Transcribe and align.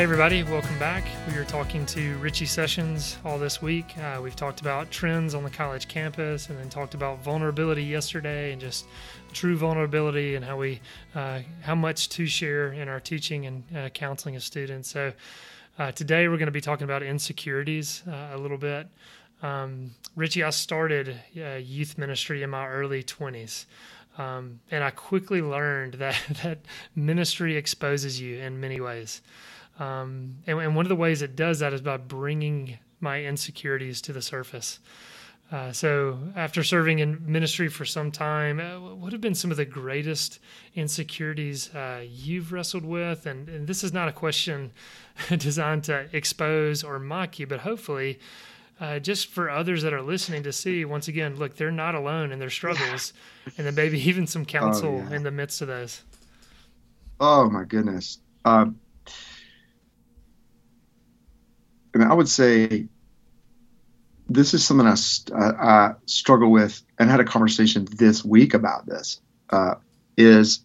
Hey, 0.00 0.04
everybody, 0.04 0.42
welcome 0.44 0.78
back. 0.78 1.04
We 1.28 1.34
are 1.36 1.44
talking 1.44 1.84
to 1.84 2.16
Richie 2.20 2.46
Sessions 2.46 3.18
all 3.22 3.38
this 3.38 3.60
week. 3.60 3.98
Uh, 3.98 4.18
we've 4.22 4.34
talked 4.34 4.62
about 4.62 4.90
trends 4.90 5.34
on 5.34 5.44
the 5.44 5.50
college 5.50 5.88
campus 5.88 6.48
and 6.48 6.58
then 6.58 6.70
talked 6.70 6.94
about 6.94 7.22
vulnerability 7.22 7.84
yesterday 7.84 8.52
and 8.52 8.58
just 8.58 8.86
true 9.34 9.58
vulnerability 9.58 10.36
and 10.36 10.42
how 10.42 10.56
we, 10.56 10.80
uh, 11.14 11.40
how 11.60 11.74
much 11.74 12.08
to 12.08 12.26
share 12.26 12.72
in 12.72 12.88
our 12.88 12.98
teaching 12.98 13.44
and 13.44 13.62
uh, 13.76 13.90
counseling 13.90 14.36
of 14.36 14.42
students. 14.42 14.90
So, 14.90 15.12
uh, 15.78 15.92
today 15.92 16.28
we're 16.28 16.38
going 16.38 16.46
to 16.46 16.50
be 16.50 16.62
talking 16.62 16.84
about 16.84 17.02
insecurities 17.02 18.02
uh, 18.08 18.30
a 18.32 18.38
little 18.38 18.56
bit. 18.56 18.88
Um, 19.42 19.90
Richie, 20.16 20.42
I 20.42 20.48
started 20.48 21.14
uh, 21.36 21.56
youth 21.56 21.98
ministry 21.98 22.42
in 22.42 22.48
my 22.48 22.66
early 22.66 23.02
20s. 23.02 23.66
Um, 24.16 24.60
and 24.70 24.82
I 24.82 24.92
quickly 24.92 25.42
learned 25.42 25.94
that, 25.94 26.16
that 26.42 26.60
ministry 26.96 27.56
exposes 27.56 28.18
you 28.18 28.38
in 28.38 28.60
many 28.60 28.80
ways. 28.80 29.20
Um, 29.80 30.36
and, 30.46 30.58
and, 30.60 30.76
one 30.76 30.84
of 30.84 30.90
the 30.90 30.96
ways 30.96 31.22
it 31.22 31.34
does 31.34 31.60
that 31.60 31.72
is 31.72 31.80
by 31.80 31.96
bringing 31.96 32.78
my 33.00 33.24
insecurities 33.24 34.02
to 34.02 34.12
the 34.12 34.20
surface. 34.20 34.78
Uh, 35.50 35.72
so, 35.72 36.18
after 36.36 36.62
serving 36.62 37.00
in 37.00 37.18
ministry 37.26 37.66
for 37.68 37.84
some 37.84 38.12
time, 38.12 38.60
uh, 38.60 38.78
what 38.94 39.10
have 39.10 39.20
been 39.20 39.34
some 39.34 39.50
of 39.50 39.56
the 39.56 39.64
greatest 39.64 40.38
insecurities 40.76 41.74
uh, 41.74 42.04
you've 42.06 42.52
wrestled 42.52 42.84
with? 42.84 43.26
And, 43.26 43.48
and, 43.48 43.66
this 43.66 43.82
is 43.82 43.92
not 43.92 44.06
a 44.06 44.12
question 44.12 44.70
designed 45.30 45.84
to 45.84 46.06
expose 46.12 46.84
or 46.84 47.00
mock 47.00 47.40
you, 47.40 47.48
but 47.48 47.60
hopefully, 47.60 48.20
uh, 48.80 49.00
just 49.00 49.28
for 49.28 49.50
others 49.50 49.82
that 49.82 49.92
are 49.92 50.02
listening 50.02 50.44
to 50.44 50.52
see, 50.52 50.84
once 50.84 51.08
again, 51.08 51.36
look, 51.36 51.56
they're 51.56 51.72
not 51.72 51.96
alone 51.96 52.30
in 52.30 52.38
their 52.38 52.50
struggles, 52.50 53.12
yeah. 53.46 53.52
and 53.58 53.66
then 53.66 53.74
maybe 53.74 53.98
even 54.08 54.26
some 54.26 54.44
counsel 54.44 55.02
oh, 55.04 55.10
yeah. 55.10 55.16
in 55.16 55.22
the 55.24 55.32
midst 55.32 55.62
of 55.62 55.68
those. 55.68 56.02
Oh, 57.18 57.50
my 57.50 57.64
goodness. 57.64 58.18
Um, 58.44 58.78
I 61.94 61.98
I 61.98 62.14
would 62.14 62.28
say 62.28 62.88
this 64.28 64.54
is 64.54 64.64
something 64.64 64.86
I, 64.86 64.96
I, 65.34 65.50
I, 65.50 65.94
struggle 66.06 66.52
with 66.52 66.82
and 66.98 67.10
had 67.10 67.18
a 67.18 67.24
conversation 67.24 67.86
this 67.90 68.24
week 68.24 68.54
about 68.54 68.86
this. 68.86 69.20
Uh, 69.50 69.74
is 70.16 70.64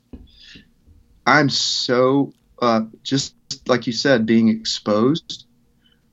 I'm 1.25 1.49
so 1.49 2.33
uh, 2.61 2.81
just 3.03 3.35
like 3.67 3.87
you 3.87 3.93
said, 3.93 4.25
being 4.25 4.49
exposed. 4.49 5.45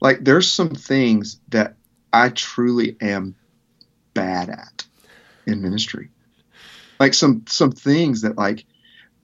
Like 0.00 0.24
there's 0.24 0.50
some 0.50 0.70
things 0.70 1.40
that 1.48 1.76
I 2.12 2.30
truly 2.30 2.96
am 3.00 3.36
bad 4.14 4.48
at 4.48 4.84
in 5.46 5.62
ministry. 5.62 6.10
Like 6.98 7.14
some 7.14 7.44
some 7.46 7.72
things 7.72 8.22
that 8.22 8.36
like 8.36 8.64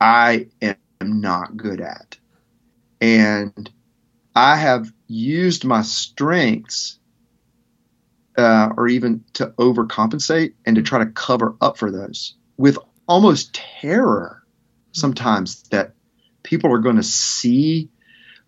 I 0.01 0.49
am 0.61 0.77
not 1.01 1.57
good 1.57 1.81
at, 1.81 2.19
and 3.01 3.71
I 4.39 4.55
have 4.55 4.93
used 5.09 5.65
my 5.65 5.83
strengths 5.83 7.01
uh, 8.37 8.69
or 8.77 8.87
even 8.87 9.25
to 9.33 9.47
overcompensate 9.59 10.53
and 10.65 10.77
to 10.77 10.83
try 10.83 11.01
to 11.01 11.11
cover 11.11 11.57
up 11.61 11.77
for 11.77 11.91
those 11.91 12.37
with 12.57 12.79
almost 13.09 13.53
terror 13.53 14.45
sometimes 14.93 15.65
that 15.71 15.95
people 16.45 16.73
are 16.73 16.79
going 16.79 16.95
to 16.95 17.03
see 17.03 17.89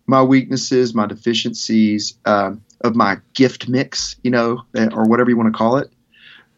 my 0.07 0.23
weaknesses, 0.23 0.95
my 0.95 1.07
deficiencies 1.07 2.17
um, 2.23 2.63
of 2.79 2.95
my 2.95 3.17
gift 3.33 3.67
mix, 3.67 4.15
you 4.23 4.31
know, 4.31 4.61
eh, 4.77 4.87
or 4.93 5.09
whatever 5.09 5.29
you 5.29 5.35
want 5.35 5.53
to 5.53 5.57
call 5.57 5.75
it. 5.75 5.91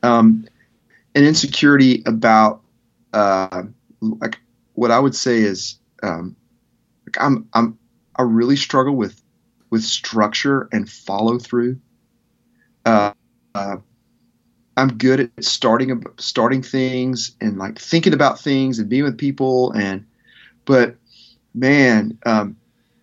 Um, 0.04 0.48
an 1.16 1.24
insecurity 1.24 2.04
about 2.06 2.62
uh, 3.14 3.64
like 4.00 4.38
what 4.74 4.92
I 4.92 5.00
would 5.00 5.16
say 5.16 5.40
is 5.40 5.80
um, 6.04 6.36
like 7.08 7.18
I'm 7.20 7.50
I'm 7.52 7.80
I 8.16 8.22
really 8.22 8.58
struggle 8.58 8.96
with 8.96 9.23
with 9.74 9.84
structure 9.84 10.70
and 10.72 10.88
follow 10.88 11.40
through. 11.40 11.80
Uh, 12.86 13.12
uh, 13.56 13.78
I'm 14.78 14.98
good 15.00 15.20
at 15.20 15.44
starting 15.44 16.04
starting 16.20 16.62
things 16.62 17.36
and 17.42 17.58
like 17.58 17.80
thinking 17.80 18.14
about 18.14 18.40
things 18.40 18.78
and 18.78 18.88
being 18.88 19.04
with 19.04 19.18
people 19.18 19.72
and 19.72 20.06
but 20.66 20.96
man 21.56 22.20
um, 22.28 22.56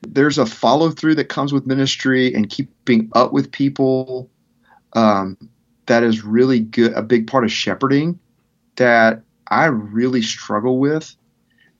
there's 0.02 0.38
a 0.38 0.46
follow 0.46 0.92
through 0.92 1.16
that 1.16 1.24
comes 1.24 1.52
with 1.52 1.66
ministry 1.66 2.32
and 2.32 2.48
keeping 2.48 3.10
up 3.14 3.32
with 3.32 3.50
people 3.50 4.30
um, 4.92 5.36
that 5.86 6.04
is 6.04 6.22
really 6.22 6.60
good 6.60 6.92
a 6.92 7.02
big 7.02 7.26
part 7.26 7.42
of 7.42 7.50
shepherding 7.50 8.16
that 8.76 9.22
I 9.48 9.64
really 9.64 10.22
struggle 10.22 10.78
with 10.78 11.16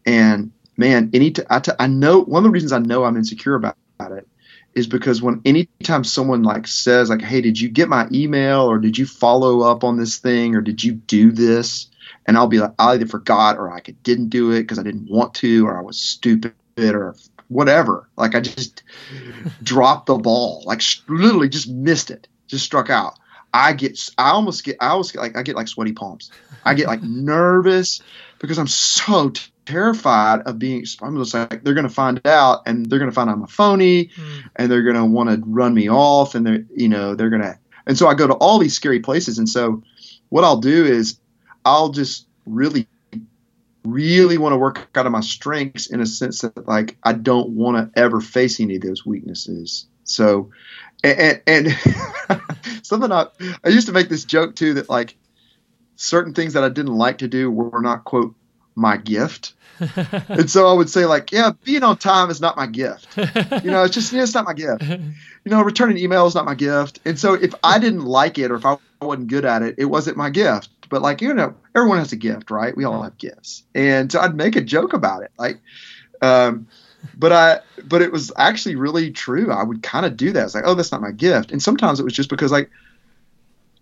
and 0.05 0.51
man 0.77 1.11
any 1.15 1.31
t- 1.31 1.43
I, 1.49 1.61
t- 1.61 1.79
I 1.79 1.87
know 1.87 2.23
one 2.23 2.41
of 2.41 2.45
the 2.45 2.51
reasons 2.51 2.73
I 2.73 2.81
know 2.81 3.05
I'm 3.05 3.17
insecure 3.17 3.55
about, 3.55 3.77
about 4.01 4.19
it 4.19 4.27
is 4.75 4.87
because 4.87 5.21
when 5.21 5.41
anytime 5.45 6.05
someone 6.05 6.43
like 6.43 6.67
says 6.67 7.11
like 7.11 7.23
hey 7.23 7.41
did 7.41 7.61
you 7.61 7.69
get 7.69 7.89
my 7.89 8.07
email 8.13 8.63
or 8.63 8.79
did 8.79 8.97
you 8.97 9.07
follow 9.07 9.61
up 9.61 9.85
on 9.85 9.97
this 9.97 10.19
thing 10.19 10.55
or 10.55 10.61
did 10.61 10.83
you 10.83 10.93
do 10.93 11.33
this? 11.33 11.89
And 12.27 12.37
i'll 12.37 12.47
be 12.47 12.59
like 12.59 12.73
i 12.79 12.93
either 12.93 13.07
forgot 13.07 13.57
or 13.59 13.71
i 13.73 13.81
didn't 14.03 14.29
do 14.29 14.53
it 14.53 14.63
because 14.63 14.79
i 14.79 14.83
didn't 14.83 15.11
want 15.11 15.35
to 15.35 15.67
or 15.67 15.79
i 15.79 15.83
was 15.83 16.01
stupid 16.01 16.55
or 16.79 17.15
whatever. 17.49 18.09
Like 18.17 18.35
i 18.35 18.41
just 18.41 18.83
dropped 19.63 20.07
the 20.07 20.17
ball. 20.17 20.63
Like 20.65 20.83
literally 21.09 21.49
just 21.49 21.69
missed 21.69 22.11
it. 22.11 22.29
Just 22.47 22.65
struck 22.65 22.91
out. 22.91 23.19
I 23.53 23.73
get 23.73 23.99
i 24.17 24.31
almost 24.31 24.65
get 24.65 24.77
i 24.81 24.89
almost 24.89 25.13
get 25.13 25.21
like 25.21 25.37
i 25.37 25.43
get 25.43 25.57
like 25.57 25.69
sweaty 25.69 25.93
palms. 25.93 26.31
I 26.65 26.75
get 26.75 26.87
like 26.87 27.03
nervous 27.03 28.01
because 28.41 28.59
i'm 28.59 28.67
so 28.67 29.31
t- 29.31 29.51
terrified 29.71 30.41
of 30.47 30.59
being 30.59 30.85
I'm 31.03 31.17
just 31.17 31.35
like 31.35 31.63
they're 31.63 31.75
going 31.75 31.89
to 31.89 31.95
find 31.95 32.21
out 32.27 32.63
and 32.67 32.87
they're 32.87 32.99
going 32.99 33.11
to 33.11 33.15
find 33.15 33.31
I'm 33.31 33.43
a 33.43 33.47
phony 33.47 34.07
mm. 34.07 34.43
and 34.57 34.71
they're 34.71 34.83
going 34.83 34.97
to 34.97 35.05
want 35.05 35.31
to 35.31 35.41
run 35.47 35.75
me 35.75 35.89
off 35.89 36.35
and 36.35 36.47
they're 36.47 36.65
you 36.75 36.89
know 36.89 37.15
they're 37.15 37.31
going 37.31 37.43
to 37.43 37.59
and 37.87 37.97
so 37.97 38.09
I 38.09 38.15
go 38.15 38.27
to 38.27 38.35
all 38.35 38.59
these 38.59 38.75
scary 38.75 39.01
places 39.01 39.39
and 39.39 39.49
so 39.49 39.83
what 40.29 40.45
I'll 40.45 40.61
do 40.61 40.85
is 40.85 41.19
I'll 41.65 41.91
just 41.91 42.27
really 42.47 42.89
really 43.85 44.39
want 44.39 44.53
to 44.53 44.59
work 44.59 44.89
out 44.95 45.07
of 45.07 45.13
my 45.13 45.21
strengths 45.21 45.87
in 45.87 46.01
a 46.01 46.07
sense 46.07 46.41
that 46.41 46.67
like 46.67 46.97
I 47.03 47.13
don't 47.13 47.51
want 47.51 47.95
to 47.95 48.01
ever 48.01 48.21
face 48.21 48.61
any 48.61 48.77
of 48.77 48.83
those 48.83 49.07
weaknesses 49.07 49.87
so 50.05 50.51
and, 51.05 51.41
and, 51.47 51.67
and 52.29 52.43
something 52.83 53.13
I 53.13 53.27
I 53.65 53.69
used 53.69 53.87
to 53.87 53.93
make 53.93 54.09
this 54.09 54.25
joke 54.25 54.57
too 54.57 54.75
that 54.75 54.89
like 54.89 55.17
certain 56.01 56.33
things 56.33 56.55
that 56.55 56.65
I 56.65 56.71
didn't 56.71 56.97
like 56.97 57.19
to 57.19 57.29
do 57.29 57.51
were 57.51 57.83
not 57.83 58.05
quote 58.05 58.35
my 58.75 58.97
gift. 58.97 59.53
and 60.29 60.51
so 60.51 60.67
I 60.67 60.73
would 60.73 60.89
say 60.89 61.05
like, 61.05 61.31
yeah, 61.31 61.53
being 61.65 61.83
on 61.83 61.99
time 61.99 62.31
is 62.31 62.41
not 62.41 62.57
my 62.57 62.67
gift. 62.67 63.17
You 63.17 63.71
know, 63.71 63.85
it's 63.85 63.95
just 63.95 64.13
it's 64.13 64.35
not 64.35 64.45
my 64.45 64.55
gift. 64.55 64.83
You 65.43 65.51
know, 65.51 65.63
returning 65.63 65.97
email 65.97 66.27
is 66.27 66.35
not 66.35 66.45
my 66.45 66.55
gift. 66.55 67.01
And 67.07 67.19
so 67.19 67.33
if 67.33 67.55
I 67.65 67.79
didn't 67.79 68.05
like 68.05 68.37
it 68.37 68.51
or 68.51 68.57
if 68.57 68.67
I 68.67 68.77
wasn't 69.01 69.29
good 69.29 69.47
at 69.47 69.63
it, 69.63 69.77
it 69.79 69.87
wasn't 69.87 70.19
my 70.19 70.29
gift. 70.29 70.69
But 70.91 71.01
like, 71.01 71.23
you 71.23 71.33
know, 71.33 71.55
everyone 71.75 71.97
has 71.97 72.13
a 72.13 72.17
gift, 72.17 72.51
right? 72.51 72.77
We 72.77 72.85
all 72.85 73.01
have 73.01 73.17
gifts. 73.17 73.63
And 73.75 74.13
so 74.13 74.21
I'd 74.21 74.35
make 74.35 74.55
a 74.55 74.61
joke 74.61 74.93
about 74.93 75.23
it. 75.23 75.31
Like, 75.39 75.59
um, 76.21 76.67
but 77.17 77.33
I, 77.33 77.61
but 77.85 78.03
it 78.03 78.13
was 78.13 78.31
actually 78.37 78.77
really 78.77 79.13
true. 79.13 79.51
I 79.51 79.63
would 79.63 79.83
kind 79.83 80.05
of 80.05 80.15
do 80.19 80.31
that. 80.33 80.45
It's 80.45 80.55
like, 80.55 80.65
oh, 80.67 80.75
that's 80.75 80.93
not 80.93 81.01
my 81.01 81.13
gift. 81.13 81.53
And 81.53 81.63
sometimes 81.63 81.99
it 82.01 82.05
was 82.05 82.13
just 82.13 82.29
because 82.29 82.53
like, 82.53 82.71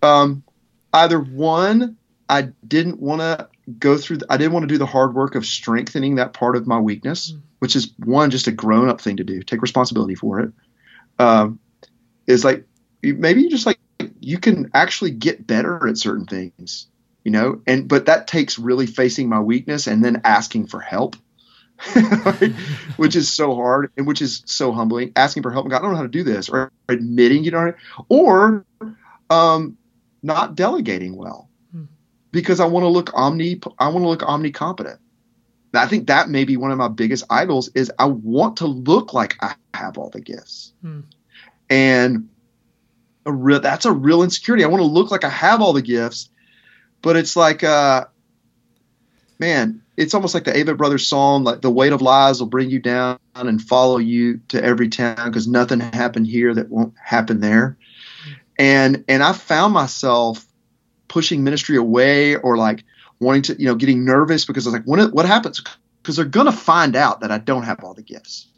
um, 0.01 0.45
either 0.93 1.19
one, 1.19 1.97
I 2.29 2.43
didn't 2.67 3.01
want 3.01 3.21
to 3.21 3.49
go 3.79 3.97
through. 3.97 4.19
I 4.29 4.37
didn't 4.37 4.53
want 4.53 4.65
to 4.65 4.69
do 4.69 4.79
the 4.79 4.87
hard 4.87 5.15
work 5.15 5.35
of 5.35 5.47
strengthening 5.47 6.17
that 6.17 6.35
part 6.35 6.57
of 6.57 6.67
my 6.67 6.79
weakness, 6.79 7.33
mm. 7.33 7.41
which 7.59 7.75
is 7.75 7.93
one 8.05 8.31
just 8.31 8.47
a 8.47 8.53
grown 8.53 8.89
up 8.89 9.01
thing 9.01 9.17
to 9.17 9.25
do. 9.25 9.43
Take 9.43 9.63
responsibility 9.63 10.15
for 10.15 10.41
it. 10.41 10.53
Um, 11.19 11.59
is 12.27 12.45
like 12.45 12.65
maybe 13.03 13.43
you 13.43 13.51
just 13.51 13.67
like 13.67 13.79
you 14.21 14.39
can 14.39 14.71
actually 14.75 15.11
get 15.13 15.47
better 15.47 15.89
at 15.89 15.97
certain 15.97 16.27
things, 16.27 16.87
you 17.25 17.31
know. 17.31 17.63
And 17.67 17.89
but 17.89 18.07
that 18.07 18.27
takes 18.27 18.59
really 18.59 18.87
facing 18.87 19.29
my 19.29 19.41
weakness 19.41 19.87
and 19.87 20.05
then 20.05 20.21
asking 20.25 20.67
for 20.67 20.81
help. 20.81 21.17
which 22.97 23.15
is 23.15 23.33
so 23.33 23.55
hard 23.55 23.93
and 23.97 24.05
which 24.05 24.21
is 24.21 24.43
so 24.47 24.73
humbling. 24.73 25.13
Asking 25.15 25.45
for 25.45 25.53
help, 25.53 25.65
and 25.65 25.71
God, 25.71 25.79
I 25.79 25.83
don't 25.83 25.93
know 25.93 25.99
how 25.99 26.03
to 26.03 26.09
do 26.09 26.25
this, 26.25 26.49
or 26.49 26.73
admitting 26.89 27.45
you 27.45 27.53
don't, 27.53 27.77
or 28.09 28.67
um, 29.31 29.79
not 30.21 30.57
delegating 30.57 31.15
well 31.15 31.48
because 32.31 32.61
I 32.61 32.67
want 32.67 32.85
to 32.85 32.89
look 32.89 33.13
omni 33.15 33.61
I 33.79 33.89
want 33.89 34.05
to 34.05 34.09
look 34.09 34.21
omnicompetent. 34.21 34.99
I 35.75 35.87
think 35.87 36.07
that 36.07 36.31
may 36.31 36.45
be 36.45 36.57
one 36.57 36.71
of 36.71 36.79
my 36.79 36.89
biggest 36.89 37.25
idols 37.29 37.69
is 37.75 37.93
I 37.99 38.07
want 38.07 38.59
to 38.59 38.67
look 38.67 39.13
like 39.13 39.37
I 39.43 39.55
have 39.75 39.99
all 39.99 40.11
the 40.11 40.21
gifts. 40.21 40.73
Hmm. 40.81 41.01
And 41.69 42.29
a 43.27 43.33
real 43.33 43.61
that's 43.61 43.85
a 43.85 43.93
real 43.93 44.23
insecurity. 44.23 44.65
I 44.65 44.69
want 44.69 44.81
to 44.81 44.87
look 44.87 45.11
like 45.11 45.25
I 45.25 45.29
have 45.29 45.61
all 45.61 45.73
the 45.73 45.83
gifts, 45.83 46.31
but 47.03 47.17
it's 47.17 47.37
like 47.37 47.63
uh 47.63 48.07
man, 49.39 49.83
it's 49.97 50.15
almost 50.15 50.35
like 50.35 50.45
the 50.45 50.53
Avett 50.53 50.77
Brothers 50.77 51.07
song, 51.07 51.45
like 51.45 51.61
the 51.61 51.71
weight 51.71 51.93
of 51.93 52.03
lies 52.03 52.41
will 52.41 52.49
bring 52.49 52.71
you 52.71 52.81
down 52.81 53.19
and 53.35 53.63
follow 53.63 53.99
you 53.99 54.41
to 54.49 54.63
every 54.63 54.89
town 54.89 55.27
because 55.27 55.47
nothing 55.47 55.81
happened 55.81 56.27
here 56.27 56.55
that 56.55 56.71
won't 56.71 56.95
happen 57.03 57.41
there. 57.41 57.77
And 58.59 59.05
and 59.07 59.23
I 59.23 59.33
found 59.33 59.75
myself 59.75 60.48
pushing 61.09 61.43
ministry 61.43 61.77
away 61.77 62.37
or 62.37 62.57
like 62.57 62.85
wanting 63.21 63.43
to, 63.43 63.59
you 63.59 63.67
know, 63.67 63.75
getting 63.75 64.05
nervous 64.05 64.45
because 64.45 64.67
I 64.67 64.71
was 64.71 64.81
like, 64.81 65.13
what 65.13 65.27
happens? 65.27 65.63
Because 66.03 66.17
they're 66.17 66.25
gonna 66.25 66.53
find 66.53 66.97
out 66.97 67.21
that 67.21 67.31
I 67.31 67.39
don't 67.39 67.65
have 67.65 67.83
all 67.83 67.95
the 67.95 68.03
gifts. 68.03 68.49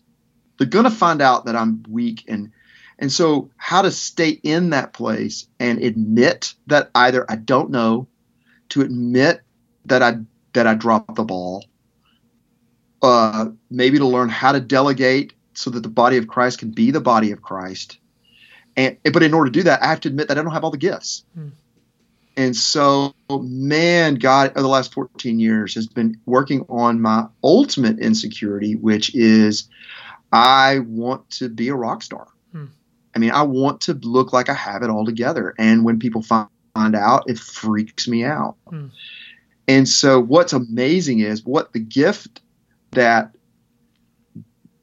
They're 0.59 0.67
gonna 0.67 0.91
find 0.91 1.23
out 1.23 1.47
that 1.47 1.57
I'm 1.57 1.85
weak 1.89 2.25
and 2.29 2.53
and 2.99 3.11
so 3.11 3.51
how 3.57 3.83
to 3.83 3.91
stay 3.91 4.29
in 4.29 4.71
that 4.71 4.93
place 4.93 5.47
and 5.59 5.83
admit 5.83 6.55
that 6.67 6.91
either 6.95 7.25
I 7.31 7.37
don't 7.37 7.71
know, 7.71 8.09
to 8.71 8.83
admit 8.83 9.41
that 9.87 10.03
I 10.03 10.19
that 10.53 10.67
I 10.67 10.75
dropped 10.75 11.15
the 11.15 11.25
ball, 11.25 11.65
uh, 13.03 13.47
maybe 13.71 13.99
to 13.99 14.07
learn 14.07 14.29
how 14.29 14.53
to 14.53 14.61
delegate 14.61 15.33
so 15.55 15.71
that 15.71 15.81
the 15.81 15.89
body 15.89 16.19
of 16.19 16.29
Christ 16.29 16.59
can 16.59 16.71
be 16.71 16.91
the 16.91 17.01
body 17.01 17.33
of 17.33 17.41
Christ. 17.41 17.99
And 18.77 18.99
but 19.03 19.23
in 19.23 19.33
order 19.33 19.51
to 19.51 19.59
do 19.59 19.63
that, 19.65 19.83
I 19.83 19.87
have 19.87 20.01
to 20.01 20.09
admit 20.09 20.29
that 20.29 20.39
I 20.39 20.43
don't 20.43 20.53
have 20.53 20.65
all 20.65 20.71
the 20.71 20.77
gifts. 20.77 21.25
Hmm. 21.35 21.49
And 22.41 22.57
so, 22.57 23.15
man, 23.31 24.15
God, 24.15 24.53
over 24.53 24.63
the 24.63 24.69
last 24.69 24.95
14 24.95 25.39
years 25.39 25.75
has 25.75 25.87
been 25.87 26.19
working 26.25 26.65
on 26.71 26.99
my 26.99 27.27
ultimate 27.45 27.99
insecurity, 27.99 28.77
which 28.77 29.15
is 29.15 29.69
I 30.33 30.79
want 30.79 31.29
to 31.33 31.51
be 31.51 31.69
a 31.69 31.75
rock 31.75 32.03
star. 32.03 32.29
Hmm. 32.53 32.67
I 33.15 33.19
mean, 33.19 33.33
I 33.33 33.43
want 33.43 33.83
to 33.83 33.93
look 33.93 34.33
like 34.33 34.49
I 34.49 34.55
have 34.55 34.83
it 34.83 34.89
all 34.89 35.05
together. 35.05 35.55
And 35.59 35.85
when 35.85 35.99
people 35.99 36.23
find, 36.23 36.49
out, 36.95 37.25
it 37.27 37.39
freaks 37.39 38.09
me 38.09 38.25
out. 38.25 38.57
Hmm. 38.67 38.87
And 39.69 39.87
so, 39.87 40.19
what's 40.19 40.55
amazing 40.55 41.19
is 41.19 41.45
what 41.45 41.75
the 41.75 41.79
gift 41.79 42.41
that 42.93 43.35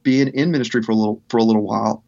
being 0.03 0.27
in 0.27 0.51
ministry 0.51 0.83
for 0.83 0.91
a 0.91 0.95
little 0.95 1.23
for 1.29 1.37
a 1.37 1.43
little 1.43 1.63
while 1.63 2.03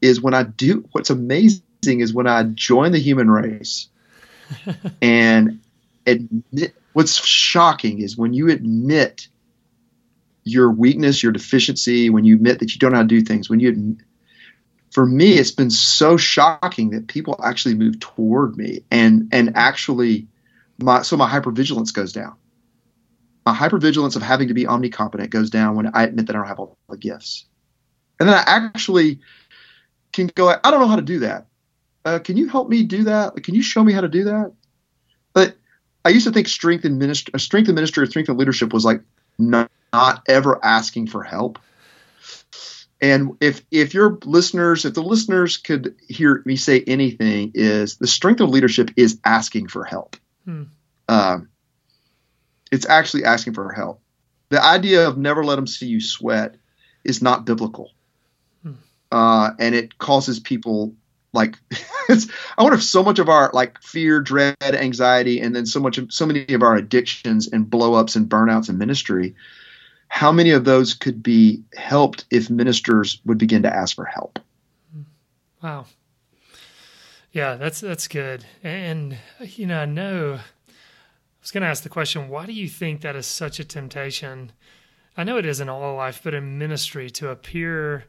is 0.00 0.20
when 0.20 0.32
I 0.32 0.44
do. 0.44 0.88
What's 0.92 1.10
amazing 1.10 1.62
is 1.82 2.14
when 2.14 2.28
I 2.28 2.44
join 2.44 2.92
the 2.92 3.00
human 3.00 3.28
race 3.28 3.88
and 5.02 5.60
admit. 6.06 6.74
What's 6.92 7.22
shocking 7.22 8.00
is 8.00 8.16
when 8.16 8.32
you 8.32 8.48
admit 8.48 9.28
your 10.44 10.70
weakness, 10.70 11.22
your 11.22 11.32
deficiency, 11.32 12.08
when 12.08 12.24
you 12.24 12.36
admit 12.36 12.60
that 12.60 12.72
you 12.72 12.78
don't 12.78 12.92
know 12.92 12.98
how 12.98 13.02
to 13.02 13.08
do 13.08 13.20
things, 13.20 13.50
when 13.50 13.60
you 13.60 13.68
admit, 13.68 13.98
for 14.92 15.04
me, 15.04 15.32
it's 15.32 15.50
been 15.50 15.70
so 15.70 16.16
shocking 16.16 16.90
that 16.90 17.08
people 17.08 17.38
actually 17.44 17.74
move 17.74 18.00
toward 18.00 18.56
me 18.56 18.84
and 18.90 19.28
and 19.32 19.56
actually 19.56 20.28
my 20.78 21.02
so 21.02 21.16
my 21.16 21.28
hypervigilance 21.28 21.92
goes 21.92 22.12
down. 22.12 22.34
My 23.44 23.54
hypervigilance 23.54 24.16
of 24.16 24.22
having 24.22 24.48
to 24.48 24.54
be 24.54 24.64
omnicompetent 24.64 25.30
goes 25.30 25.50
down 25.50 25.76
when 25.76 25.90
I 25.94 26.04
admit 26.04 26.26
that 26.28 26.36
I 26.36 26.38
don't 26.38 26.48
have 26.48 26.58
all 26.58 26.78
the 26.88 26.96
gifts, 26.96 27.44
and 28.18 28.28
then 28.28 28.36
I 28.36 28.44
actually 28.46 29.20
can 30.12 30.30
go. 30.34 30.48
I 30.48 30.70
don't 30.70 30.80
know 30.80 30.88
how 30.88 30.96
to 30.96 31.02
do 31.02 31.20
that. 31.20 31.46
Uh, 32.06 32.20
can 32.20 32.36
you 32.36 32.48
help 32.48 32.68
me 32.68 32.84
do 32.84 33.02
that? 33.02 33.34
Can 33.42 33.56
you 33.56 33.62
show 33.62 33.82
me 33.82 33.92
how 33.92 34.00
to 34.00 34.08
do 34.08 34.24
that? 34.24 34.52
But 35.32 35.56
I 36.04 36.10
used 36.10 36.24
to 36.28 36.32
think 36.32 36.46
strength 36.46 36.84
in 36.84 36.98
ministry, 36.98 37.34
uh, 37.34 37.38
strength 37.38 37.68
in 37.68 37.74
ministry, 37.74 38.04
or 38.04 38.06
strength 38.06 38.28
in 38.28 38.36
leadership 38.36 38.72
was 38.72 38.84
like 38.84 39.02
not, 39.40 39.68
not 39.92 40.22
ever 40.28 40.64
asking 40.64 41.08
for 41.08 41.24
help. 41.24 41.58
And 43.00 43.32
if 43.40 43.62
if 43.72 43.92
your 43.92 44.18
listeners, 44.24 44.84
if 44.84 44.94
the 44.94 45.02
listeners 45.02 45.56
could 45.56 45.96
hear 46.08 46.42
me 46.46 46.54
say 46.54 46.84
anything, 46.86 47.50
is 47.54 47.96
the 47.96 48.06
strength 48.06 48.40
of 48.40 48.50
leadership 48.50 48.92
is 48.96 49.18
asking 49.24 49.66
for 49.66 49.84
help. 49.84 50.16
Hmm. 50.44 50.62
Um, 51.08 51.48
it's 52.70 52.86
actually 52.86 53.24
asking 53.24 53.54
for 53.54 53.72
help. 53.72 54.00
The 54.50 54.62
idea 54.62 55.08
of 55.08 55.18
never 55.18 55.44
let 55.44 55.56
them 55.56 55.66
see 55.66 55.86
you 55.86 56.00
sweat 56.00 56.54
is 57.02 57.20
not 57.20 57.44
biblical, 57.44 57.90
Hmm. 58.62 58.74
uh, 59.10 59.50
and 59.58 59.74
it 59.74 59.98
causes 59.98 60.38
people 60.38 60.94
like. 61.36 61.56
it's, 62.08 62.26
I 62.58 62.62
wonder 62.62 62.76
if 62.76 62.82
so 62.82 63.02
much 63.02 63.18
of 63.18 63.28
our 63.28 63.50
like 63.52 63.80
fear, 63.82 64.20
dread, 64.20 64.56
anxiety, 64.62 65.40
and 65.40 65.54
then 65.54 65.66
so 65.66 65.78
much 65.78 65.98
of 65.98 66.12
so 66.12 66.26
many 66.26 66.46
of 66.54 66.62
our 66.62 66.74
addictions 66.74 67.46
and 67.46 67.66
blowups 67.66 68.16
and 68.16 68.28
burnouts 68.28 68.68
in 68.68 68.78
ministry 68.78 69.34
how 70.08 70.32
many 70.32 70.50
of 70.50 70.64
those 70.64 70.94
could 70.94 71.22
be 71.22 71.62
helped 71.76 72.24
if 72.30 72.48
ministers 72.48 73.20
would 73.24 73.38
begin 73.38 73.62
to 73.62 73.74
ask 73.74 73.94
for 73.96 74.04
help? 74.04 74.38
Wow. 75.62 75.86
Yeah, 77.32 77.56
that's 77.56 77.80
that's 77.80 78.08
good. 78.08 78.44
And 78.62 79.18
you 79.40 79.66
know, 79.66 79.80
I 79.80 79.84
know 79.84 80.34
I 80.34 80.40
was 81.42 81.50
going 81.50 81.62
to 81.62 81.68
ask 81.68 81.82
the 81.82 81.88
question, 81.88 82.28
why 82.28 82.46
do 82.46 82.52
you 82.52 82.68
think 82.68 83.00
that 83.00 83.16
is 83.16 83.26
such 83.26 83.58
a 83.60 83.64
temptation? 83.64 84.52
I 85.16 85.24
know 85.24 85.38
it 85.38 85.46
is 85.46 85.60
in 85.60 85.68
all 85.68 85.96
life, 85.96 86.20
but 86.22 86.34
in 86.34 86.58
ministry 86.58 87.10
to 87.10 87.30
appear 87.30 88.04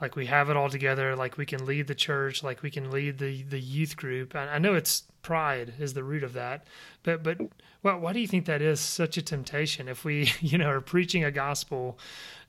like 0.00 0.16
we 0.16 0.26
have 0.26 0.50
it 0.50 0.56
all 0.56 0.70
together, 0.70 1.16
like 1.16 1.36
we 1.36 1.46
can 1.46 1.66
lead 1.66 1.86
the 1.86 1.94
church, 1.94 2.42
like 2.42 2.62
we 2.62 2.70
can 2.70 2.90
lead 2.90 3.18
the 3.18 3.42
the 3.44 3.60
youth 3.60 3.96
group. 3.96 4.34
I, 4.36 4.48
I 4.54 4.58
know 4.58 4.74
it's 4.74 5.04
pride 5.22 5.74
is 5.78 5.94
the 5.94 6.04
root 6.04 6.22
of 6.24 6.32
that, 6.34 6.66
but 7.02 7.22
but 7.22 7.38
why, 7.82 7.94
why 7.94 8.12
do 8.12 8.20
you 8.20 8.28
think 8.28 8.46
that 8.46 8.62
is 8.62 8.80
such 8.80 9.16
a 9.16 9.22
temptation? 9.22 9.88
If 9.88 10.04
we 10.04 10.32
you 10.40 10.58
know 10.58 10.68
are 10.70 10.80
preaching 10.80 11.24
a 11.24 11.30
gospel 11.30 11.98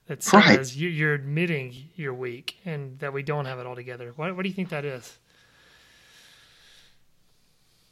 that 0.06 0.22
says 0.22 0.76
Right. 0.76 0.76
you, 0.76 0.88
you're 0.88 1.14
admitting 1.14 1.74
you're 1.96 2.14
weak 2.14 2.56
and 2.64 2.98
that 3.00 3.12
we 3.12 3.22
don't 3.22 3.46
have 3.46 3.58
it 3.58 3.66
all 3.66 3.76
together, 3.76 4.12
why, 4.16 4.30
what 4.32 4.42
do 4.42 4.48
you 4.48 4.54
think 4.54 4.70
that 4.70 4.84
is? 4.84 5.18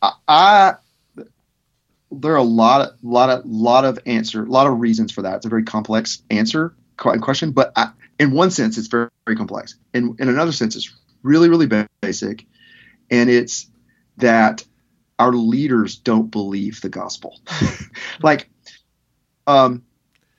I, 0.02 0.12
I 0.28 0.74
there 2.10 2.32
are 2.32 2.36
a 2.36 2.42
lot 2.42 2.80
of 2.80 2.94
lot 3.02 3.30
of 3.30 3.46
lot 3.46 3.84
of 3.84 3.98
answer, 4.06 4.42
a 4.44 4.46
lot 4.46 4.66
of 4.66 4.80
reasons 4.80 5.12
for 5.12 5.22
that. 5.22 5.36
It's 5.36 5.46
a 5.46 5.48
very 5.48 5.64
complex 5.64 6.22
answer 6.30 6.74
question, 6.96 7.52
but 7.52 7.72
I, 7.76 7.90
in 8.20 8.32
one 8.32 8.50
sense, 8.50 8.76
it's 8.78 8.86
very 8.86 9.08
very 9.26 9.36
complex. 9.36 9.74
In 9.94 10.14
in 10.20 10.28
another 10.28 10.52
sense, 10.52 10.76
it's 10.76 10.94
really 11.22 11.48
really 11.48 11.66
basic, 12.02 12.46
and 13.10 13.30
it's 13.30 13.68
that 14.18 14.62
our 15.18 15.32
leaders 15.32 15.96
don't 15.96 16.30
believe 16.30 16.80
the 16.82 16.90
gospel, 16.90 17.40
like, 18.22 18.48
um, 19.46 19.82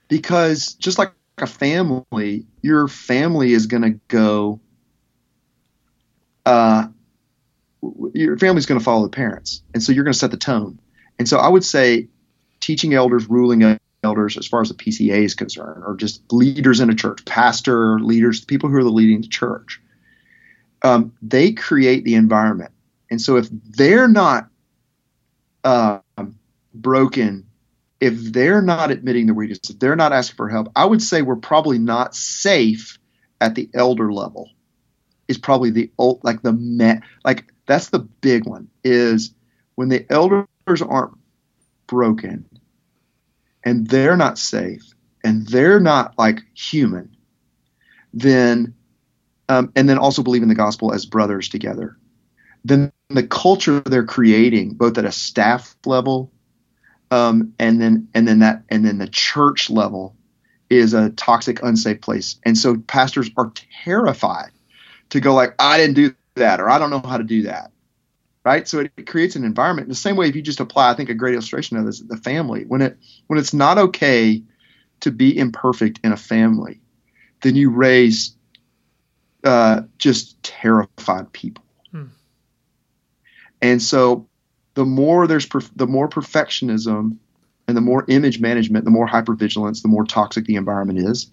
because 0.07 0.75
just 0.75 1.00
like 1.00 1.11
a 1.39 1.47
family, 1.47 2.45
your 2.61 2.88
family 2.88 3.51
is 3.51 3.65
going 3.65 3.83
to 3.83 4.00
go. 4.07 4.61
Uh, 6.45 6.88
your 8.13 8.38
family's 8.38 8.67
going 8.67 8.79
to 8.79 8.83
follow 8.85 9.03
the 9.03 9.09
parents, 9.09 9.63
and 9.73 9.81
so 9.81 9.91
you're 9.91 10.03
going 10.03 10.13
to 10.13 10.19
set 10.19 10.29
the 10.29 10.38
tone. 10.38 10.79
And 11.17 11.27
so 11.27 11.39
I 11.39 11.47
would 11.47 11.65
say, 11.65 12.09
teaching 12.59 12.93
elders, 12.93 13.27
ruling 13.27 13.63
elders, 14.03 14.38
as 14.38 14.48
far 14.48 14.62
as 14.62 14.70
the 14.70 14.75
PCA 14.75 15.24
is 15.24 15.36
concerned, 15.36 15.84
or 15.86 15.96
just 15.96 16.22
leaders 16.31 16.79
in 16.79 16.89
a 16.89 16.96
church, 16.96 17.24
pastor 17.25 18.00
leaders, 18.00 18.43
people 18.43 18.70
who 18.70 18.77
are 18.77 18.84
the 18.84 18.89
leading 18.89 19.22
the 19.22 19.27
church, 19.27 19.81
um, 20.84 21.13
they 21.22 21.51
create 21.51 22.03
the 22.03 22.15
environment. 22.15 22.72
And 23.10 23.22
so 23.22 23.38
if 23.38 23.48
they're 23.51 24.08
not 24.08 24.48
um, 25.63 26.01
broken, 26.74 27.46
if 28.00 28.15
they're 28.17 28.62
not 28.62 28.89
admitting 28.89 29.27
the 29.27 29.34
weakness, 29.34 29.60
if 29.70 29.79
they're 29.79 29.96
not 29.96 30.13
asking 30.13 30.38
for 30.38 30.50
help, 30.50 30.72
I 30.75 30.86
would 30.86 31.01
say 31.01 31.22
we're 31.22 31.36
probably 31.36 31.77
not 31.77 32.15
safe 32.15 32.98
at 33.39 33.55
the 33.55 33.70
elder 33.74 34.12
level. 34.12 34.50
Is 35.27 35.38
probably 35.38 35.70
the 35.70 35.89
old 35.98 36.22
like 36.25 36.41
the 36.41 36.51
met 36.51 37.03
like 37.24 37.53
that's 37.65 37.88
the 37.88 38.00
big 38.00 38.46
one 38.46 38.67
is 38.84 39.34
when 39.75 39.88
the 39.88 40.05
elders 40.10 40.48
aren't 40.81 41.13
broken 41.88 42.50
and 43.63 43.87
they're 43.87 44.17
not 44.17 44.37
safe 44.37 44.93
and 45.23 45.47
they're 45.47 45.79
not 45.79 46.17
like 46.17 46.39
human 46.53 47.15
then 48.13 48.73
um, 49.49 49.71
and 49.75 49.89
then 49.89 49.97
also 49.97 50.23
believe 50.23 50.43
in 50.43 50.49
the 50.49 50.55
gospel 50.55 50.93
as 50.93 51.05
brothers 51.05 51.49
together 51.49 51.97
then 52.63 52.91
the 53.09 53.23
culture 53.23 53.81
they're 53.81 54.05
creating 54.05 54.73
both 54.73 54.97
at 54.97 55.05
a 55.05 55.11
staff 55.11 55.75
level 55.85 56.31
um, 57.09 57.53
and 57.59 57.81
then 57.81 58.07
and 58.13 58.27
then 58.27 58.39
that 58.39 58.63
and 58.69 58.85
then 58.85 58.97
the 58.97 59.07
church 59.07 59.69
level 59.69 60.15
is 60.69 60.93
a 60.93 61.09
toxic 61.11 61.61
unsafe 61.61 61.99
place. 61.99 62.37
And 62.43 62.57
so 62.57 62.77
pastors 62.87 63.29
are 63.35 63.51
terrified 63.83 64.51
to 65.11 65.19
go 65.19 65.33
like 65.33 65.53
i 65.59 65.77
didn't 65.77 65.95
do 65.95 66.15
that 66.35 66.59
or 66.59 66.69
i 66.69 66.79
don't 66.79 66.89
know 66.89 67.01
how 67.01 67.17
to 67.17 67.23
do 67.23 67.43
that 67.43 67.71
right? 68.43 68.67
So 68.67 68.79
it, 68.79 68.91
it 68.98 69.07
creates 69.07 69.36
an 69.36 69.43
environment. 69.43 69.86
In 69.86 69.89
the 69.89 69.95
same 69.95 70.15
way 70.15 70.27
if 70.27 70.36
you 70.36 70.41
just 70.41 70.60
apply 70.60 70.91
i 70.91 70.93
think 70.93 71.10
a 71.10 71.13
great 71.13 71.33
illustration 71.33 71.77
of 71.77 71.86
this 71.86 72.00
is 72.00 72.07
the 72.07 72.17
family. 72.17 72.65
When 72.65 72.81
it 72.81 72.98
when 73.27 73.39
it's 73.39 73.53
not 73.53 73.77
okay 73.77 74.43
to 75.01 75.12
be 75.12 75.38
imperfect 75.38 76.00
in 76.03 76.12
a 76.12 76.17
family 76.17 76.81
then 77.41 77.55
you 77.55 77.71
raise 77.71 78.36
uh, 79.43 79.81
just 79.98 80.41
terrified 80.43 81.33
people. 81.33 81.63
Hmm. 81.91 82.05
and 83.62 83.81
so 83.81 84.27
the 84.75 84.86
more 84.86 85.27
there's 85.27 85.45
perf- 85.45 85.71
the 85.75 85.88
more 85.88 86.07
perfectionism 86.07 87.17
and 87.67 87.77
the 87.77 87.81
more 87.81 88.05
image 88.07 88.39
management, 88.39 88.86
the 88.86 88.91
more 88.91 89.07
hypervigilance, 89.07 89.81
the 89.81 89.88
more 89.88 90.05
toxic 90.05 90.45
the 90.45 90.55
environment 90.55 91.00
is, 91.00 91.29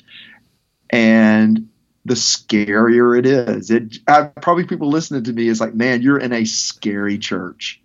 and 0.91 1.68
the 2.09 2.15
scarier 2.15 3.19
it 3.19 3.27
is. 3.27 3.71
It 3.71 3.99
I, 4.07 4.23
probably 4.23 4.65
people 4.65 4.89
listening 4.89 5.25
to 5.25 5.33
me 5.33 5.49
is 5.49 5.61
like, 5.61 5.75
man, 5.75 6.03
you're 6.03 6.19
in 6.19 6.33
a 6.33 6.45
scary 6.45 7.19
church, 7.19 7.81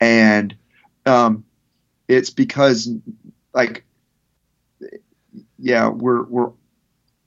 and 0.00 0.54
um, 1.04 1.44
it's 2.08 2.30
because 2.30 2.90
like, 3.52 3.84
yeah, 5.58 5.88
we're 5.88 6.22
we're 6.24 6.50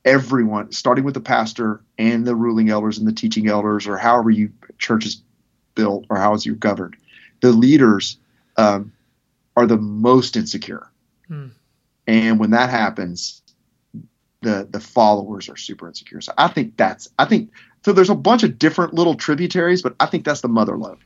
everyone, 0.06 0.72
starting 0.72 1.04
with 1.04 1.13
the 1.13 1.20
pastor 1.20 1.82
and 1.98 2.25
the 2.25 2.36
ruling 2.36 2.70
elders 2.70 2.98
and 2.98 3.08
the 3.08 3.13
teaching 3.13 3.50
elders, 3.50 3.88
or 3.88 3.98
however 3.98 4.32
you 4.32 4.51
church 4.77 5.06
is 5.06 5.22
built 5.75 6.06
or 6.10 6.18
how 6.18 6.34
is 6.34 6.46
you 6.46 6.56
governed, 6.56 6.96
the 7.42 7.51
leaders 7.51 8.18
um, 8.56 8.94
are 9.56 9.68
the 9.68 9.77
most 9.77 10.38
insecure. 10.38 10.89
Hmm. 11.27 11.48
And 12.08 12.39
when 12.39 12.51
that 12.51 12.70
happens, 12.70 13.42
the 14.48 14.68
the 14.72 14.80
followers 14.80 15.50
are 15.50 15.58
super 15.58 15.88
insecure. 15.88 16.22
So 16.22 16.34
I 16.38 16.48
think 16.48 16.77
that's 16.77 17.10
I 17.20 17.25
think 17.25 17.51
so. 17.84 17.92
There's 17.92 18.10
a 18.10 18.16
bunch 18.16 18.44
of 18.44 18.58
different 18.58 18.94
little 18.94 19.16
tributaries, 19.16 19.82
but 19.82 19.96
I 20.00 20.06
think 20.06 20.24
that's 20.24 20.42
the 20.42 20.48
mother 20.48 20.77
lode. 20.77 21.00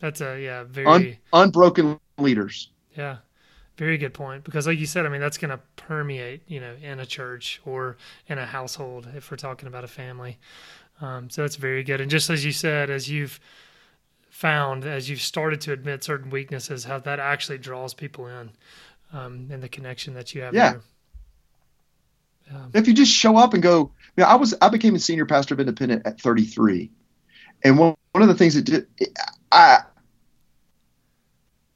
That's 0.00 0.20
a 0.20 0.40
yeah 0.40 0.64
very 0.64 0.86
Un, 0.86 1.16
unbroken 1.32 1.98
leaders. 2.18 2.68
yeah 2.96 3.18
very 3.76 3.98
good 3.98 4.14
point 4.14 4.44
because 4.44 4.66
like 4.66 4.78
you 4.78 4.86
said 4.86 5.06
I 5.06 5.08
mean 5.08 5.20
that's 5.20 5.38
going 5.38 5.50
to 5.50 5.60
permeate 5.76 6.42
you 6.46 6.60
know 6.60 6.74
in 6.82 7.00
a 7.00 7.06
church 7.06 7.60
or 7.64 7.96
in 8.28 8.38
a 8.38 8.46
household 8.46 9.08
if 9.16 9.30
we're 9.30 9.36
talking 9.36 9.68
about 9.68 9.84
a 9.84 9.88
family. 9.88 10.38
Um, 11.00 11.28
so 11.30 11.42
that's 11.42 11.56
very 11.56 11.82
good. 11.82 12.00
And 12.00 12.10
just 12.10 12.30
as 12.30 12.44
you 12.44 12.52
said, 12.52 12.90
as 12.90 13.08
you've 13.08 13.40
found 14.30 14.84
as 14.84 15.08
you've 15.08 15.20
started 15.20 15.60
to 15.62 15.72
admit 15.72 16.02
certain 16.04 16.30
weaknesses, 16.30 16.84
how 16.84 16.98
that 16.98 17.20
actually 17.20 17.58
draws 17.58 17.94
people 17.94 18.26
in 18.26 18.50
um, 19.12 19.48
and 19.50 19.62
the 19.62 19.68
connection 19.68 20.14
that 20.14 20.34
you 20.34 20.42
have. 20.42 20.54
Yeah. 20.54 20.72
there. 20.72 20.82
Um, 22.50 22.70
if 22.74 22.86
you 22.86 22.94
just 22.94 23.12
show 23.12 23.36
up 23.36 23.54
and 23.54 23.62
go, 23.62 23.92
you 24.16 24.22
know, 24.22 24.24
I 24.24 24.34
was 24.36 24.54
I 24.60 24.68
became 24.68 24.94
a 24.94 24.98
senior 24.98 25.26
pastor 25.26 25.54
of 25.54 25.60
Independent 25.60 26.06
at 26.06 26.20
33, 26.20 26.90
and 27.62 27.78
one 27.78 27.94
one 28.12 28.22
of 28.22 28.28
the 28.28 28.34
things 28.34 28.54
that 28.54 28.64
did 28.64 28.86
I 29.50 29.80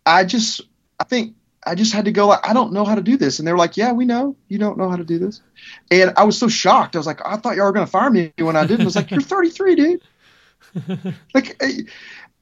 I 0.04 0.24
just 0.24 0.62
I 0.98 1.04
think 1.04 1.34
I 1.66 1.74
just 1.74 1.92
had 1.92 2.06
to 2.06 2.12
go 2.12 2.28
like 2.28 2.48
I 2.48 2.52
don't 2.52 2.72
know 2.72 2.84
how 2.84 2.94
to 2.94 3.02
do 3.02 3.16
this, 3.16 3.38
and 3.38 3.46
they 3.46 3.52
were 3.52 3.58
like, 3.58 3.76
Yeah, 3.76 3.92
we 3.92 4.04
know 4.04 4.36
you 4.48 4.58
don't 4.58 4.78
know 4.78 4.88
how 4.88 4.96
to 4.96 5.04
do 5.04 5.18
this, 5.18 5.42
and 5.90 6.12
I 6.16 6.24
was 6.24 6.38
so 6.38 6.48
shocked. 6.48 6.96
I 6.96 6.98
was 6.98 7.06
like, 7.06 7.20
I 7.24 7.36
thought 7.36 7.56
y'all 7.56 7.66
were 7.66 7.72
gonna 7.72 7.86
fire 7.86 8.10
me 8.10 8.32
when 8.38 8.56
I 8.56 8.66
didn't. 8.66 8.82
I 8.82 8.84
was 8.84 8.96
like, 8.96 9.10
You're 9.10 9.20
33, 9.20 9.74
dude. 9.74 10.02
like, 11.34 11.56
eh, 11.60 11.82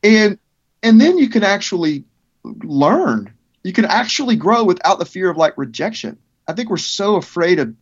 and 0.03 0.39
and 0.83 1.01
then 1.01 1.19
you 1.19 1.29
can 1.29 1.43
actually 1.43 2.05
learn. 2.45 3.33
You 3.65 3.73
can 3.73 3.85
actually 3.85 4.37
grow 4.37 4.65
without 4.65 4.99
the 4.99 5.05
fear 5.05 5.29
of 5.29 5.37
like 5.37 5.59
rejection. 5.59 6.19
I 6.47 6.53
think 6.53 6.71
we're 6.71 6.77
so 6.77 7.17
afraid 7.17 7.59
of 7.59 7.75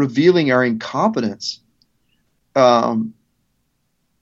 revealing 0.00 0.50
our 0.50 0.64
incompetence. 0.64 1.60
Um, 2.56 3.14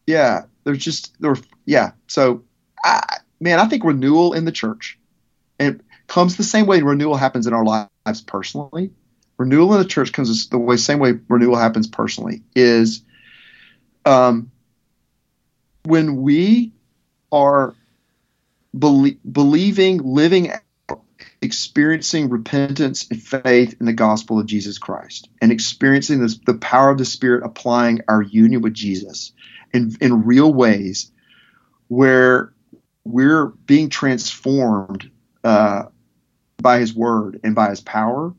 yeah, 0.07 0.43
there's 0.65 0.79
just 0.79 1.15
there. 1.21 1.37
Yeah, 1.65 1.93
so 2.09 2.43
I, 2.85 3.19
man, 3.41 3.61
I 3.61 3.67
think 3.67 3.85
renewal 3.85 4.33
in 4.33 4.45
the 4.45 4.53
church, 4.53 4.99
and 5.59 5.77
it 5.77 5.81
comes 6.09 6.37
the 6.37 6.45
same 6.45 6.67
way 6.67 6.83
renewal 6.83 7.17
happens 7.17 7.47
in 7.47 7.55
our 7.55 7.65
lives 7.65 8.23
personally. 8.27 8.91
Renewal 9.39 9.75
in 9.75 9.81
the 9.81 9.89
church 9.89 10.13
comes 10.13 10.49
the 10.49 10.59
way 10.59 10.77
same 10.77 10.99
way 10.99 11.15
renewal 11.29 11.57
happens 11.57 11.87
personally 11.87 12.43
is, 12.57 13.03
um, 14.05 14.51
when 15.85 16.23
we 16.23 16.73
are 17.31 17.75
belie- 18.77 19.19
believing, 19.31 19.99
living 20.03 20.53
experiencing 21.41 22.31
repentance 22.31 23.07
and 23.11 23.23
faith 23.23 23.77
in 23.81 23.87
the 23.87 23.93
gospel 23.93 24.39
of 24.39 24.47
Jesus 24.47 24.79
Christ 24.79 25.29
and 25.41 25.53
experiencing 25.53 26.21
this, 26.21 26.39
the 26.39 26.55
power 26.55 26.91
of 26.91 26.99
the 26.99 27.05
Spirit 27.05 27.45
applying 27.45 28.01
our 28.09 28.23
union 28.23 28.63
with 28.63 28.75
Jesus 28.75 29.33
in, 29.73 29.97
in 30.01 30.25
real 30.25 30.53
ways 30.53 31.11
where 31.89 32.53
we're 33.05 33.47
being 33.47 33.89
transformed 33.89 35.11
uh, 35.45 35.85
by 36.61 36.81
His 36.81 36.95
Word 36.95 37.41
and 37.45 37.55
by 37.55 37.71
His 37.71 37.81
power, 37.81 38.35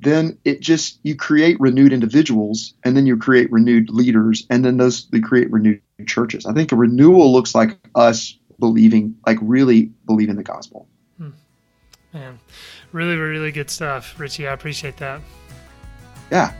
then 0.00 0.38
it 0.44 0.60
just, 0.60 0.98
you 1.02 1.14
create 1.16 1.60
renewed 1.60 1.92
individuals 1.92 2.74
and 2.84 2.96
then 2.96 3.06
you 3.06 3.16
create 3.16 3.52
renewed 3.52 3.90
leaders 3.90 4.46
and 4.50 4.64
then 4.64 4.76
those, 4.76 5.08
they 5.08 5.20
create 5.20 5.50
renewed 5.50 5.82
churches. 6.06 6.46
I 6.46 6.52
think 6.52 6.72
a 6.72 6.76
renewal 6.76 7.32
looks 7.32 7.54
like 7.54 7.78
us 7.94 8.36
believing, 8.58 9.16
like 9.26 9.38
really 9.40 9.90
believing 10.06 10.36
the 10.36 10.42
gospel. 10.42 10.88
Man, 12.12 12.38
really, 12.92 13.16
really 13.16 13.52
good 13.52 13.70
stuff, 13.70 14.18
Richie. 14.20 14.46
I 14.46 14.52
appreciate 14.52 14.98
that. 14.98 15.20
Yeah. 16.30 16.52